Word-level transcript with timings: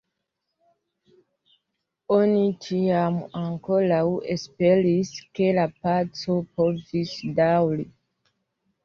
Oni 2.15 2.45
tiam 2.63 3.19
ankoraŭ 3.41 3.99
esperis, 4.37 5.13
ke 5.41 5.51
la 5.59 5.67
paco 5.85 6.39
povis 6.57 7.13
daŭri. 7.43 7.87